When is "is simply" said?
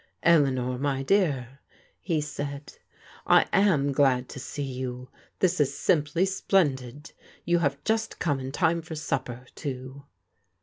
5.59-6.25